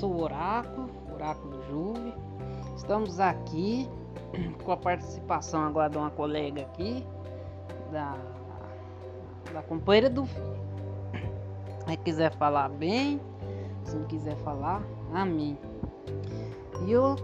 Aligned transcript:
sou 0.00 0.12
o 0.12 0.22
Oráculo, 0.22 0.88
Oráculo 1.12 1.62
Juve. 1.68 2.14
Estamos 2.74 3.20
aqui 3.20 3.86
com 4.64 4.72
a 4.72 4.76
participação 4.76 5.62
agora 5.62 5.90
de 5.90 5.98
uma 5.98 6.10
colega 6.10 6.62
aqui, 6.62 7.06
da, 7.92 8.16
da 9.52 9.62
companheira 9.62 10.08
do 10.08 10.24
filho. 10.24 10.58
Se 11.86 11.96
quiser 11.98 12.32
falar 12.36 12.70
bem, 12.70 13.20
se 13.84 13.96
não 13.96 14.06
quiser 14.06 14.36
falar, 14.36 14.82
amém. 15.12 15.58
E 16.86 16.92
eu 16.92 17.16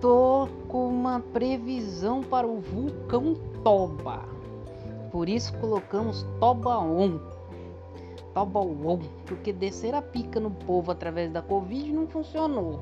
tô 0.00 0.48
com 0.66 0.88
uma 0.88 1.20
previsão 1.20 2.22
para 2.22 2.46
o 2.46 2.58
vulcão 2.58 3.34
Toba. 3.62 4.24
Por 5.12 5.28
isso 5.28 5.52
colocamos 5.58 6.26
Toba 6.40 6.78
On. 6.78 7.20
Toba 8.38 8.60
On, 8.60 9.00
porque 9.26 9.52
descer 9.52 9.96
a 9.96 10.00
pica 10.00 10.38
no 10.38 10.52
povo 10.52 10.92
através 10.92 11.32
da 11.32 11.42
Covid 11.42 11.92
não 11.92 12.06
funcionou. 12.06 12.78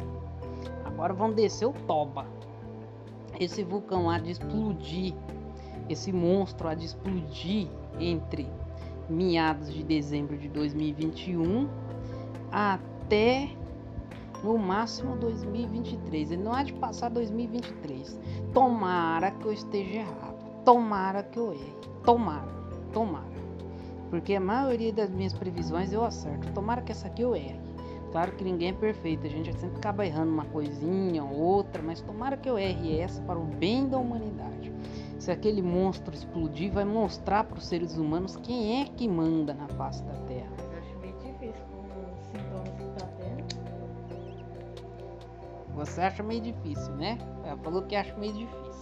Agora 0.85 1.15
vão 1.15 1.33
descer 1.33 1.65
o 1.65 1.73
Toba. 1.73 2.27
Esse 3.41 3.65
vulcão 3.65 4.11
há 4.11 4.19
de 4.19 4.33
explodir, 4.33 5.15
esse 5.89 6.13
monstro 6.13 6.69
há 6.69 6.75
de 6.75 6.85
explodir 6.85 7.69
entre 7.99 8.47
meados 9.09 9.73
de 9.73 9.83
dezembro 9.83 10.37
de 10.37 10.47
2021 10.51 11.67
até 12.53 13.49
no 14.45 14.59
máximo 14.59 15.17
2023. 15.17 16.33
Ele 16.33 16.43
não 16.43 16.53
há 16.53 16.65
de 16.65 16.75
passar 16.75 17.09
2023. 17.09 18.21
Tomara 18.53 19.31
que 19.31 19.47
eu 19.47 19.53
esteja 19.55 20.01
errado. 20.01 20.63
Tomara 20.67 21.23
que 21.23 21.39
eu 21.39 21.55
erre. 21.55 21.77
Tomara. 22.05 22.55
Tomara. 22.93 23.26
Porque 24.11 24.35
a 24.35 24.41
maioria 24.41 24.93
das 24.93 25.11
minhas 25.11 25.33
previsões 25.33 25.93
eu 25.93 26.05
acerto. 26.05 26.53
Tomara 26.53 26.83
que 26.83 26.93
essa 26.93 27.09
aqui 27.09 27.23
eu 27.23 27.35
erre. 27.35 27.61
Claro 28.13 28.33
que 28.33 28.45
ninguém 28.45 28.69
é 28.71 28.73
perfeito, 28.73 29.27
a 29.27 29.29
gente 29.29 29.53
sempre 29.59 29.77
acaba 29.77 30.07
errando 30.07 30.33
uma 30.33 30.47
coisinha 30.47 31.23
ou 31.23 31.37
outra, 31.37 31.83
mas 31.83 32.01
tomara 32.01 32.37
que 32.37 32.49
eu 32.49 32.57
erre 32.57 32.99
essa 32.99 33.21
para 33.23 33.39
o 33.39 33.45
bem 33.45 33.89
da 33.89 33.99
humanidade. 33.99 34.73
Se 35.19 35.31
aquele 35.31 35.61
monstro 35.61 36.15
explodir, 36.15 36.73
vai 36.73 36.85
mostrar 36.85 37.45
para 37.45 37.59
os 37.59 37.67
seres 37.67 37.97
humanos 37.99 38.37
quem 38.37 38.81
é 38.81 38.85
que 38.87 39.09
manda 39.09 39.53
na 39.53 39.69
face 39.69 40.03
da 40.05 40.15
Terra. 40.27 40.51
Eu 40.59 40.79
acho 40.79 40.99
meio 40.99 41.15
difícil 41.19 41.65
com 41.67 41.83
os 42.15 42.21
sintomas 42.27 42.71
que 42.71 42.85
tá 42.99 43.07
tendo. 43.19 43.45
Você 45.75 46.01
acha 46.01 46.23
meio 46.23 46.41
difícil, 46.41 46.95
né? 46.95 47.19
Ela 47.45 47.57
falou 47.59 47.83
que 47.83 47.97
acha 47.97 48.17
meio 48.17 48.33
difícil. 48.33 48.77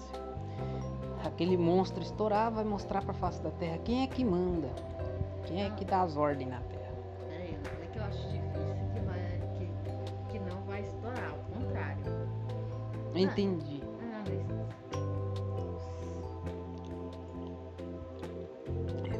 Aquele 1.24 1.56
monstro 1.56 2.02
estourar 2.02 2.52
vai 2.52 2.64
mostrar 2.64 3.02
para 3.02 3.12
a 3.12 3.14
face 3.14 3.42
da 3.42 3.50
Terra 3.50 3.78
quem 3.78 4.02
é 4.02 4.06
que 4.06 4.24
manda, 4.24 4.68
quem 5.54 5.62
é 5.62 5.70
que 5.70 5.84
dá 5.84 6.02
as 6.02 6.16
ordens 6.16 6.50
na 6.50 6.58
Terra. 6.62 6.92
É, 7.30 7.54
falei 7.62 7.88
que 7.92 7.98
eu 7.98 8.02
acho 8.02 8.18
difícil 8.28 8.74
que, 8.92 8.98
vai, 9.06 9.40
que, 9.56 9.68
que 10.32 10.38
não 10.40 10.60
vai 10.62 10.80
estourar, 10.80 11.30
ao 11.30 11.38
contrário. 11.54 12.02
Entendi. 13.14 13.80
Ah, 14.00 14.24
mas. 14.26 14.42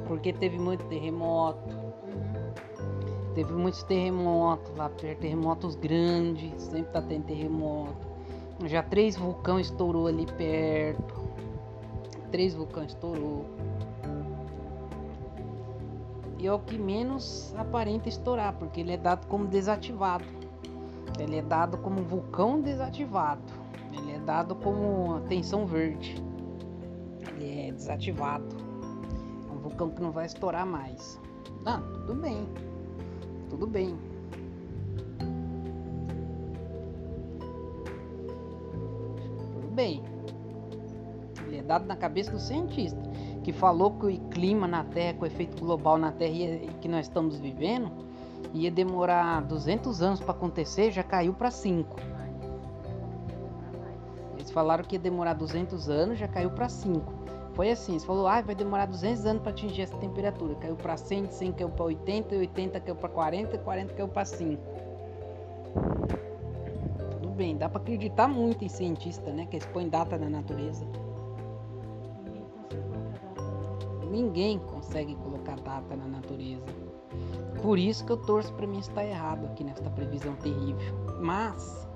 Porque 0.09 0.33
teve 0.33 0.59
muito 0.59 0.85
terremoto, 0.87 1.73
Uhum. 2.05 3.33
Teve 3.35 3.53
muitos 3.53 3.85
terremotos 3.85 4.77
lá 4.77 4.89
perto, 4.89 5.21
terremotos 5.21 5.77
grandes, 5.77 6.63
sempre 6.63 6.93
tá 6.93 7.01
tendo 7.01 7.27
terremoto. 7.27 8.07
Já 8.67 8.83
três 8.83 9.17
vulcões 9.17 9.67
estourou 9.67 10.09
ali 10.09 10.27
perto. 10.27 11.15
Três 12.31 12.55
vulcões 12.55 12.89
estourou. 12.89 13.45
E 16.45 16.47
é 16.47 16.53
o 16.53 16.59
que 16.59 16.77
menos 16.77 17.55
aparenta 17.57 18.07
estourar, 18.07 18.53
porque 18.59 18.83
ele 18.83 18.93
é 18.93 18.99
dado 18.99 19.27
como 19.29 19.47
desativado. 19.47 20.27
Ele 21.19 21.39
é 21.39 21.43
dado 21.43 21.79
como 21.79 22.03
vulcão 22.03 22.61
desativado. 22.61 23.41
Ele 23.91 24.13
é 24.13 24.19
dado 24.19 24.55
como 24.55 25.21
tensão 25.23 25.65
verde. 25.65 26.23
Ele 27.29 27.69
é 27.69 27.73
desativado. 27.73 28.45
É 29.49 29.53
um 29.55 29.59
vulcão 29.59 29.89
que 29.89 30.03
não 30.03 30.11
vai 30.11 30.27
estourar 30.27 30.67
mais. 30.67 31.19
Ah, 31.65 31.81
tudo 31.95 32.15
bem. 32.21 32.47
Tudo 33.49 33.67
bem. 33.67 33.97
Tudo 39.55 39.69
bem. 39.73 40.03
Ele 41.47 41.57
é 41.57 41.63
dado 41.63 41.87
na 41.87 41.97
cabeça 41.97 42.31
do 42.31 42.39
cientista, 42.39 43.01
que 43.45 43.53
falou 43.53 43.91
que 43.93 44.07
o 44.07 44.21
clima 44.31 44.67
na 44.67 44.83
Terra, 44.83 45.19
com 45.19 45.25
o 45.25 45.27
efeito 45.27 45.63
global 45.63 45.99
na 45.99 46.11
Terra 46.11 46.33
ia- 46.33 46.67
que 46.81 46.89
nós 46.89 47.07
estamos 47.07 47.39
vivendo, 47.39 47.93
ia 48.55 48.71
demorar 48.71 49.43
200 49.43 50.01
anos 50.01 50.19
para 50.19 50.33
acontecer, 50.33 50.91
já 50.91 51.03
caiu 51.03 51.35
para 51.35 51.51
5. 51.51 51.95
Mas. 52.11 52.35
demorar 53.29 53.73
mais. 53.79 54.01
Eles 54.39 54.51
falaram 54.51 54.83
que 54.83 54.97
ia 54.97 54.99
demorar 54.99 55.35
200 55.35 55.91
anos, 55.91 56.19
já 56.19 56.27
caiu 56.27 56.51
para 56.51 56.71
5. 56.71 57.13
Foi 57.53 57.71
assim, 57.71 57.93
eles 57.93 58.05
falou, 58.05 58.27
ah, 58.27 58.41
vai 58.41 58.55
demorar 58.55 58.87
200 58.87 59.27
anos 59.27 59.43
para 59.43 59.51
atingir 59.53 59.83
essa 59.83 59.97
temperatura. 59.99 60.55
Caiu 60.55 60.75
para 60.75 60.97
100, 60.97 61.31
100 61.31 61.53
caiu 61.53 61.69
para 61.69 61.85
80, 61.85 62.35
80 62.35 62.81
caiu 62.81 62.97
para 62.97 63.09
40, 63.11 63.59
40 63.59 63.93
caiu 63.93 64.09
para 64.09 64.25
5. 64.25 64.63
Tudo 67.21 67.29
bem, 67.29 67.57
dá 67.59 67.69
para 67.69 67.81
acreditar 67.81 68.27
muito 68.27 68.65
em 68.65 68.69
cientista, 68.69 69.31
né? 69.31 69.47
Que 69.47 69.57
eles 69.57 69.67
põem 69.67 69.89
data 69.89 70.17
na 70.17 70.31
natureza. 70.31 70.85
Ninguém 74.15 74.61
consegue 74.61 75.17
colocar 75.17 75.59
data. 75.59 75.97
Na 75.97 76.07
natureza. 76.07 76.65
Por 77.61 77.81
isso 77.81 78.05
que 78.07 78.13
eu 78.13 78.17
torço 78.17 78.53
para 78.55 78.65
mim 78.65 78.79
estar 78.79 79.05
errado 79.05 79.45
aqui 79.47 79.65
nesta 79.65 79.91
previsão 79.91 80.37
terrível. 80.37 80.95
Mas, 81.21 81.89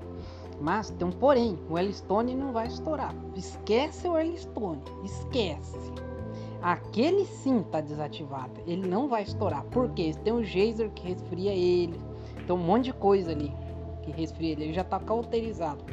mas 0.60 0.90
tem 0.90 1.06
um 1.06 1.12
porém, 1.12 1.56
o 1.70 1.78
Yellowstone 1.78 2.34
não 2.34 2.52
vai 2.52 2.66
estourar. 2.66 3.14
Esquece 3.36 4.08
o 4.08 4.18
Yellowstone, 4.18 4.82
esquece. 5.04 5.92
Aquele 6.60 7.24
sim 7.24 7.62
tá 7.62 7.80
desativado, 7.80 8.60
ele 8.66 8.88
não 8.88 9.08
vai 9.08 9.22
estourar. 9.22 9.62
Por 9.66 9.88
quê? 9.90 10.12
Tem 10.24 10.32
um 10.32 10.42
geyser 10.42 10.90
que 10.90 11.06
resfria 11.06 11.52
ele, 11.52 12.00
tem 12.46 12.56
um 12.56 12.58
monte 12.58 12.86
de 12.86 12.92
coisa 12.94 13.30
ali 13.30 13.54
que 14.02 14.10
resfria 14.10 14.52
ele, 14.52 14.64
ele 14.64 14.72
já 14.72 14.82
tá 14.82 14.98
cauterizado. 14.98 15.84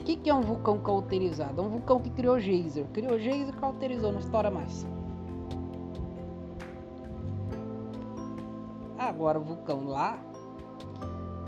O 0.00 0.04
que, 0.04 0.16
que 0.16 0.30
é 0.30 0.34
um 0.34 0.40
vulcão 0.40 0.78
cauterizado? 0.78 1.60
É 1.60 1.64
um 1.64 1.68
vulcão 1.68 2.00
que 2.00 2.10
criou 2.10 2.40
geyser. 2.40 2.86
Criou 2.92 3.18
geyser 3.18 3.54
cauterizou, 3.56 4.12
não 4.12 4.20
estoura 4.20 4.50
mais. 4.50 4.86
Agora 9.14 9.38
o 9.38 9.44
vulcão 9.44 9.86
lá, 9.86 10.18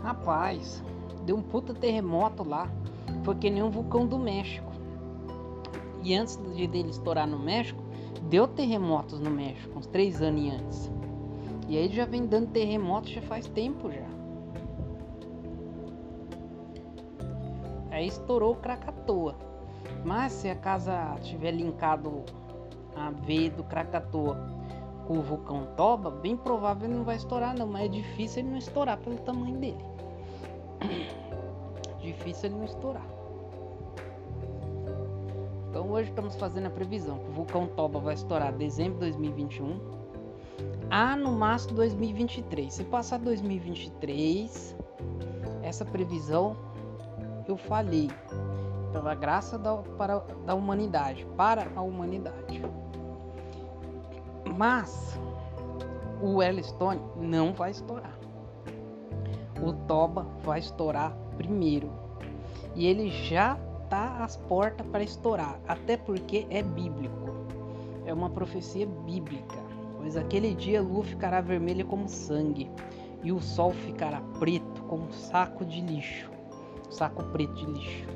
rapaz, 0.01 0.81
deu 1.25 1.35
um 1.35 1.41
puta 1.41 1.73
terremoto 1.73 2.41
lá. 2.41 2.71
Foi 3.25 3.35
que 3.35 3.49
nem 3.49 3.61
um 3.61 3.69
vulcão 3.69 4.07
do 4.07 4.17
México. 4.17 4.71
E 6.01 6.15
antes 6.15 6.39
de 6.55 6.65
dele 6.65 6.91
estourar 6.91 7.27
no 7.27 7.37
México, 7.37 7.83
deu 8.29 8.47
terremotos 8.47 9.19
no 9.19 9.29
México, 9.29 9.77
uns 9.77 9.85
três 9.85 10.21
anos 10.21 10.53
antes. 10.53 10.91
E 11.67 11.77
aí 11.77 11.89
já 11.89 12.05
vem 12.05 12.25
dando 12.25 12.51
terremoto 12.51 13.09
já 13.09 13.21
faz 13.21 13.45
tempo 13.47 13.91
já. 13.91 14.07
Aí 17.91 18.07
estourou 18.07 18.53
o 18.53 18.55
Krakatoa. 18.55 19.35
Mas 20.05 20.31
se 20.31 20.49
a 20.49 20.55
casa 20.55 21.15
tiver 21.21 21.51
linkado 21.51 22.23
a 22.95 23.11
V 23.11 23.49
do 23.49 23.65
Krakatoa 23.65 24.56
o 25.09 25.21
vulcão 25.21 25.67
Toba, 25.75 26.11
bem 26.11 26.35
provável 26.35 26.87
ele 26.87 26.97
não 26.97 27.03
vai 27.03 27.15
estourar 27.15 27.57
não, 27.57 27.67
mas 27.67 27.85
é 27.85 27.87
difícil 27.87 28.41
ele 28.41 28.51
não 28.51 28.57
estourar 28.57 28.97
pelo 28.97 29.17
tamanho 29.17 29.57
dele. 29.57 29.85
Difícil 31.99 32.49
ele 32.49 32.55
não 32.55 32.65
estourar. 32.65 33.05
Então 35.69 35.89
hoje 35.91 36.09
estamos 36.09 36.35
fazendo 36.35 36.67
a 36.67 36.69
previsão 36.69 37.19
que 37.19 37.29
o 37.29 37.33
vulcão 37.33 37.67
Toba 37.67 37.99
vai 37.99 38.13
estourar 38.13 38.53
em 38.53 38.57
dezembro 38.57 38.95
de 38.95 39.11
2021 39.11 39.79
a 40.89 41.15
no 41.15 41.31
máximo 41.31 41.75
2023. 41.75 42.73
Se 42.73 42.83
passar 42.85 43.19
2023, 43.19 44.75
essa 45.61 45.83
previsão 45.83 46.55
eu 47.47 47.57
falei 47.57 48.09
pela 48.91 49.13
graça 49.15 49.57
da, 49.57 49.77
para, 49.77 50.19
da 50.45 50.55
humanidade, 50.55 51.25
para 51.35 51.67
a 51.75 51.81
humanidade. 51.81 52.61
Mas 54.57 55.19
o 56.19 56.41
Yellowstone 56.41 56.99
não 57.15 57.53
vai 57.53 57.69
estourar. 57.69 58.17
O 59.61 59.71
Toba 59.87 60.25
vai 60.43 60.59
estourar 60.59 61.15
primeiro. 61.37 61.91
E 62.75 62.87
ele 62.87 63.09
já 63.09 63.55
tá 63.87 64.23
às 64.23 64.35
portas 64.35 64.85
para 64.87 65.03
estourar, 65.03 65.59
até 65.67 65.95
porque 65.95 66.47
é 66.49 66.63
bíblico. 66.63 67.35
É 68.05 68.13
uma 68.13 68.31
profecia 68.31 68.87
bíblica. 69.05 69.55
Pois 69.97 70.17
aquele 70.17 70.55
dia 70.55 70.79
a 70.79 70.83
lua 70.83 71.03
ficará 71.03 71.39
vermelha 71.39 71.85
como 71.85 72.09
sangue 72.09 72.69
e 73.23 73.31
o 73.31 73.39
sol 73.39 73.71
ficará 73.71 74.21
preto 74.39 74.81
como 74.83 75.03
um 75.03 75.11
saco 75.11 75.65
de 75.65 75.81
lixo. 75.81 76.31
Saco 76.89 77.23
preto 77.25 77.53
de 77.53 77.65
lixo. 77.65 78.07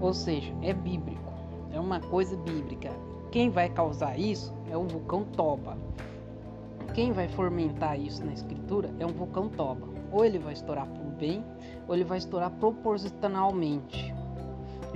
Ou 0.00 0.14
seja, 0.14 0.54
é 0.62 0.72
bíblico. 0.72 1.32
É 1.72 1.80
uma 1.80 2.00
coisa 2.00 2.36
bíblica. 2.36 2.90
Quem 3.30 3.50
vai 3.50 3.68
causar 3.68 4.18
isso 4.18 4.54
é 4.70 4.76
o 4.76 4.84
vulcão 4.84 5.24
Toba. 5.24 5.76
Quem 6.94 7.12
vai 7.12 7.28
fomentar 7.28 8.00
isso 8.00 8.24
na 8.24 8.32
escritura 8.32 8.90
é 8.98 9.04
um 9.04 9.12
vulcão 9.12 9.48
Toba. 9.48 9.86
Ou 10.12 10.24
ele 10.24 10.38
vai 10.38 10.52
estourar 10.52 10.86
pro 10.86 11.04
bem, 11.04 11.44
ou 11.86 11.94
ele 11.94 12.04
vai 12.04 12.18
estourar 12.18 12.50
proporcionalmente. 12.50 14.14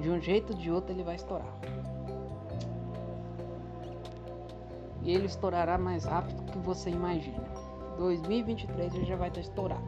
De 0.01 0.09
um 0.09 0.21
jeito 0.21 0.53
ou 0.53 0.59
de 0.59 0.71
outro 0.71 0.93
ele 0.95 1.03
vai 1.03 1.17
estourar. 1.17 1.61
E 5.03 5.13
ele 5.13 5.27
estourará 5.27 5.77
mais 5.79 6.05
rápido 6.05 6.43
que 6.53 6.59
você 6.59 6.91
imagina. 6.91 7.45
2023 7.99 8.95
ele 8.95 9.05
já 9.05 9.17
vai 9.17 9.29
estar 9.29 9.41
estourado. 9.41 9.83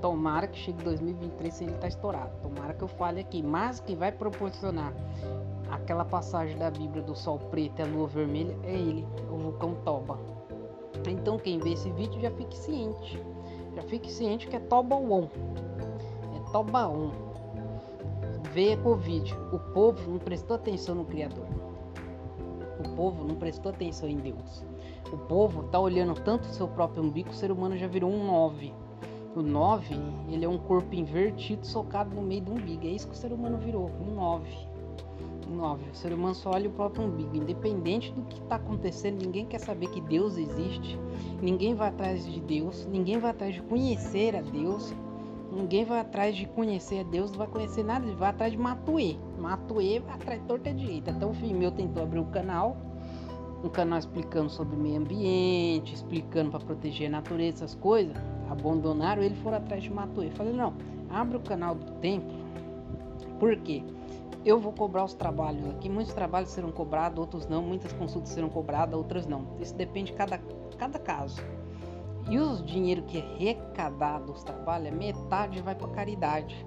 Tomara 0.00 0.46
que 0.46 0.58
chegue 0.58 0.82
2023 0.82 1.54
se 1.54 1.64
ele 1.64 1.74
está 1.74 1.88
estourado. 1.88 2.30
Tomara 2.40 2.72
que 2.72 2.82
eu 2.82 2.88
fale 2.88 3.20
aqui. 3.20 3.42
Mas 3.42 3.80
que 3.80 3.96
vai 3.96 4.12
proporcionar 4.12 4.92
aquela 5.70 6.04
passagem 6.04 6.56
da 6.56 6.70
Bíblia 6.70 7.02
do 7.02 7.14
sol 7.14 7.38
preto 7.38 7.80
e 7.80 7.82
a 7.82 7.86
lua 7.86 8.06
vermelha 8.06 8.56
é 8.62 8.72
ele, 8.72 9.06
o 9.30 9.36
vulcão 9.36 9.74
Toba. 9.84 10.18
Então 11.08 11.38
quem 11.38 11.58
vê 11.58 11.72
esse 11.72 11.90
vídeo 11.90 12.20
já 12.20 12.30
fique 12.30 12.56
ciente. 12.56 13.22
Já 13.74 13.82
fique 13.82 14.10
ciente 14.10 14.46
que 14.48 14.56
é 14.56 14.60
Tobaon. 14.60 15.28
É 16.36 16.52
Tobaon. 16.52 17.10
Veja 18.52 18.76
com 18.78 18.90
o 18.90 18.96
vídeo. 18.96 19.36
O 19.52 19.58
povo 19.72 20.10
não 20.10 20.18
prestou 20.18 20.56
atenção 20.56 20.94
no 20.94 21.04
Criador. 21.04 21.46
O 22.84 22.96
povo 22.96 23.24
não 23.24 23.36
prestou 23.36 23.70
atenção 23.70 24.08
em 24.08 24.16
Deus. 24.16 24.64
O 25.12 25.16
povo 25.16 25.64
tá 25.64 25.78
olhando 25.78 26.14
tanto 26.14 26.44
o 26.44 26.52
seu 26.52 26.68
próprio 26.68 27.02
umbigo, 27.02 27.30
o 27.30 27.34
ser 27.34 27.50
humano 27.50 27.76
já 27.76 27.86
virou 27.86 28.10
um 28.10 28.26
9. 28.26 28.74
O 29.34 29.42
9, 29.42 29.94
ele 30.28 30.44
é 30.44 30.48
um 30.48 30.58
corpo 30.58 30.94
invertido, 30.94 31.66
socado 31.66 32.14
no 32.14 32.22
meio 32.22 32.42
do 32.42 32.52
umbigo. 32.52 32.86
É 32.86 32.90
isso 32.90 33.06
que 33.08 33.14
o 33.14 33.16
ser 33.16 33.32
humano 33.32 33.56
virou, 33.56 33.90
um 34.00 34.14
9. 34.14 34.67
Um 35.50 35.56
9. 35.56 35.90
O 35.90 35.94
ser 35.94 36.12
humano 36.12 36.34
só 36.34 36.50
olha 36.50 36.68
o 36.68 36.72
próprio 36.72 37.04
umbigo. 37.04 37.36
Independente 37.36 38.12
do 38.12 38.22
que 38.22 38.40
está 38.40 38.56
acontecendo, 38.56 39.22
ninguém 39.22 39.46
quer 39.46 39.60
saber 39.60 39.88
que 39.88 40.00
Deus 40.00 40.36
existe. 40.36 40.98
Ninguém 41.40 41.74
vai 41.74 41.88
atrás 41.88 42.26
de 42.26 42.40
Deus. 42.40 42.86
Ninguém 42.86 43.18
vai 43.18 43.30
atrás 43.30 43.54
de 43.54 43.62
conhecer 43.62 44.36
a 44.36 44.42
Deus. 44.42 44.94
Ninguém 45.50 45.84
vai 45.84 46.00
atrás 46.00 46.36
de 46.36 46.46
conhecer 46.46 47.00
a 47.00 47.02
Deus, 47.04 47.30
não 47.30 47.38
vai 47.38 47.46
conhecer 47.46 47.82
nada, 47.82 48.04
ele 48.04 48.14
vai 48.14 48.28
atrás 48.28 48.52
de 48.52 48.58
Matuê. 48.58 49.16
Matuê 49.38 49.98
vai 49.98 50.14
atrás 50.14 50.40
de 50.40 50.46
torta 50.46 50.72
direita. 50.72 51.10
Então 51.10 51.30
o 51.30 51.34
filho 51.34 51.56
meu 51.56 51.70
tentou 51.70 52.02
abrir 52.02 52.18
um 52.18 52.30
canal, 52.30 52.76
um 53.64 53.68
canal 53.70 53.98
explicando 53.98 54.50
sobre 54.50 54.76
meio 54.76 54.98
ambiente, 55.00 55.94
explicando 55.94 56.50
para 56.50 56.60
proteger 56.60 57.08
a 57.08 57.10
natureza, 57.10 57.64
essas 57.64 57.74
coisas 57.74 58.14
abandonaram 58.50 59.22
ele 59.22 59.34
foram 59.36 59.56
atrás 59.56 59.82
de 59.82 59.90
Matuê. 59.90 60.30
Falei, 60.30 60.52
não, 60.52 60.74
abre 61.08 61.38
o 61.38 61.40
canal 61.40 61.74
do 61.74 61.92
templo, 61.92 62.36
porque 63.40 63.82
eu 64.48 64.58
vou 64.58 64.72
cobrar 64.72 65.04
os 65.04 65.12
trabalhos 65.12 65.68
aqui. 65.68 65.90
Muitos 65.90 66.14
trabalhos 66.14 66.48
serão 66.50 66.72
cobrados, 66.72 67.18
outros 67.18 67.46
não. 67.46 67.60
Muitas 67.60 67.92
consultas 67.92 68.30
serão 68.30 68.48
cobradas, 68.48 68.94
outras 68.94 69.26
não. 69.26 69.46
Isso 69.60 69.74
depende 69.74 70.12
de 70.12 70.16
cada, 70.16 70.38
cada 70.78 70.98
caso. 70.98 71.42
E 72.30 72.38
o 72.38 72.56
dinheiro 72.56 73.02
que 73.02 73.18
é 73.18 73.20
arrecadado 73.20 74.32
dos 74.32 74.42
trabalhos, 74.42 74.94
metade 74.94 75.60
vai 75.60 75.74
para 75.74 75.88
caridade, 75.88 76.64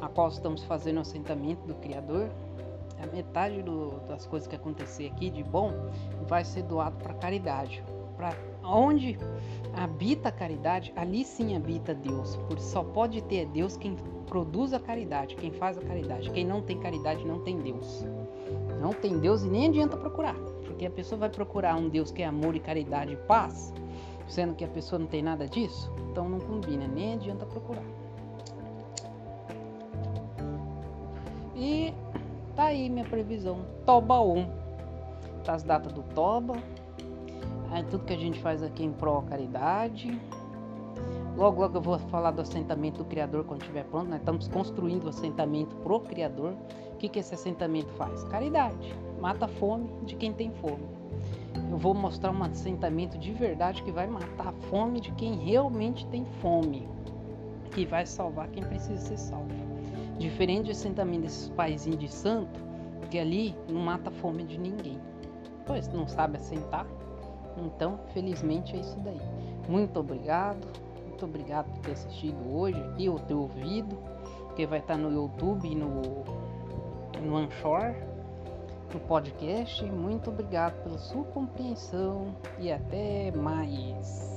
a 0.00 0.08
qual 0.08 0.28
estamos 0.28 0.64
fazendo 0.64 0.96
o 0.96 1.00
assentamento 1.00 1.64
do 1.66 1.74
Criador. 1.76 2.28
A 3.00 3.06
metade 3.06 3.62
do, 3.62 4.00
das 4.08 4.26
coisas 4.26 4.48
que 4.48 4.56
acontecer 4.56 5.06
aqui 5.06 5.30
de 5.30 5.44
bom 5.44 5.72
vai 6.26 6.44
ser 6.44 6.64
doado 6.64 6.96
para 6.96 7.14
caridade, 7.14 7.82
para 8.16 8.34
onde 8.74 9.18
habita 9.74 10.28
a 10.28 10.32
caridade, 10.32 10.92
ali 10.96 11.24
sim 11.24 11.56
habita 11.56 11.94
Deus. 11.94 12.36
Porque 12.48 12.62
só 12.62 12.82
pode 12.82 13.22
ter 13.22 13.46
Deus 13.46 13.76
quem 13.76 13.96
produz 14.26 14.72
a 14.72 14.80
caridade, 14.80 15.34
quem 15.36 15.50
faz 15.50 15.76
a 15.76 15.80
caridade. 15.80 16.30
Quem 16.30 16.46
não 16.46 16.62
tem 16.62 16.78
caridade 16.78 17.24
não 17.24 17.40
tem 17.40 17.58
Deus. 17.58 18.04
Não 18.80 18.92
tem 18.92 19.18
Deus 19.18 19.42
e 19.42 19.48
nem 19.48 19.68
adianta 19.68 19.96
procurar. 19.96 20.34
Porque 20.64 20.86
a 20.86 20.90
pessoa 20.90 21.18
vai 21.18 21.28
procurar 21.28 21.76
um 21.76 21.88
Deus 21.88 22.10
que 22.10 22.22
é 22.22 22.26
amor 22.26 22.54
e 22.54 22.60
caridade 22.60 23.12
e 23.12 23.16
paz, 23.16 23.74
sendo 24.26 24.54
que 24.54 24.64
a 24.64 24.68
pessoa 24.68 24.98
não 24.98 25.06
tem 25.06 25.22
nada 25.22 25.46
disso, 25.46 25.92
então 26.10 26.28
não 26.28 26.38
combina, 26.38 26.86
nem 26.86 27.14
adianta 27.14 27.44
procurar. 27.44 27.84
E 31.54 31.92
tá 32.56 32.64
aí 32.64 32.88
minha 32.88 33.04
previsão. 33.04 33.66
Toba 33.84 34.20
1. 34.20 34.46
Tá 35.44 35.54
as 35.54 35.62
datas 35.62 35.92
do 35.92 36.02
Toba, 36.14 36.54
é 37.78 37.82
tudo 37.82 38.04
que 38.04 38.12
a 38.12 38.18
gente 38.18 38.40
faz 38.40 38.62
aqui 38.62 38.84
em 38.84 38.92
pró 38.92 39.22
caridade. 39.22 40.20
Logo, 41.36 41.60
logo 41.60 41.78
eu 41.78 41.80
vou 41.80 41.98
falar 41.98 42.32
do 42.32 42.42
assentamento 42.42 42.98
do 42.98 43.04
Criador 43.04 43.44
quando 43.44 43.62
estiver 43.62 43.84
pronto. 43.84 44.10
Nós 44.10 44.18
estamos 44.18 44.48
construindo 44.48 45.04
o 45.04 45.08
assentamento 45.08 45.74
pro 45.76 46.00
Criador. 46.00 46.54
O 46.92 46.96
que, 46.96 47.08
que 47.08 47.18
esse 47.18 47.34
assentamento 47.34 47.90
faz? 47.94 48.24
Caridade. 48.24 48.94
Mata 49.20 49.46
a 49.46 49.48
fome 49.48 49.88
de 50.04 50.16
quem 50.16 50.32
tem 50.32 50.50
fome. 50.50 50.84
Eu 51.70 51.78
vou 51.78 51.94
mostrar 51.94 52.32
um 52.32 52.42
assentamento 52.42 53.16
de 53.16 53.32
verdade 53.32 53.82
que 53.82 53.92
vai 53.92 54.06
matar 54.06 54.48
a 54.48 54.52
fome 54.68 55.00
de 55.00 55.12
quem 55.12 55.34
realmente 55.36 56.06
tem 56.08 56.24
fome. 56.42 56.88
Que 57.70 57.86
vai 57.86 58.04
salvar 58.04 58.48
quem 58.48 58.64
precisa 58.64 59.00
ser 59.00 59.16
salvo. 59.16 59.48
Diferente 60.18 60.64
do 60.64 60.70
assentamento 60.72 61.22
desses 61.22 61.48
paizinhos 61.50 62.00
de 62.00 62.08
santo, 62.08 62.60
que 63.10 63.18
ali 63.18 63.56
não 63.68 63.80
mata 63.80 64.10
a 64.10 64.12
fome 64.12 64.42
de 64.42 64.58
ninguém. 64.58 64.98
Pois 65.64 65.88
não 65.88 66.06
sabe 66.06 66.36
assentar, 66.36 66.86
então, 67.56 67.98
felizmente 68.12 68.76
é 68.76 68.80
isso 68.80 68.98
daí. 69.00 69.20
Muito 69.68 69.98
obrigado. 70.00 70.66
Muito 71.06 71.24
obrigado 71.24 71.70
por 71.72 71.78
ter 71.80 71.92
assistido 71.92 72.54
hoje 72.54 72.80
aqui, 72.80 73.08
ou 73.08 73.18
ter 73.18 73.34
ouvido. 73.34 73.98
Que 74.56 74.66
vai 74.66 74.80
estar 74.80 74.96
no 74.96 75.10
YouTube 75.10 75.68
e 75.68 75.74
no, 75.74 76.02
no 77.22 77.36
Anchor, 77.36 77.94
no 78.92 79.00
podcast. 79.00 79.84
Muito 79.84 80.30
obrigado 80.30 80.82
pela 80.82 80.98
sua 80.98 81.24
compreensão 81.24 82.34
e 82.58 82.70
até 82.70 83.30
mais. 83.30 84.30